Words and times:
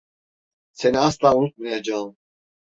Seni 0.71 0.97
asla 0.99 1.33
unutmayacağım. 1.35 2.17